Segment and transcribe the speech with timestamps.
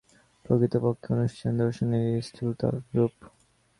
[0.45, 3.13] প্রকৃতপক্ষে অনুষ্ঠান দর্শনেরই স্থূলতর রূপ।